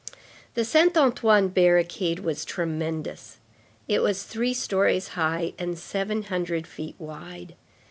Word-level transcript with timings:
The 0.55 0.65
Saint 0.65 0.97
Antoine 0.97 1.49
barricade 1.49 2.21
was 2.21 2.43
tremendous; 2.43 3.37
it 3.87 4.01
was 4.01 4.23
three 4.23 4.55
stories 4.55 5.09
high, 5.09 5.53
and 5.59 5.77
seven 5.77 6.23
hundred 6.23 6.65
feet 6.65 6.95
wide. 6.97 7.53